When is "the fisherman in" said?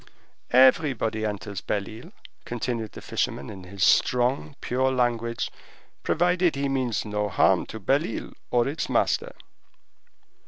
2.93-3.65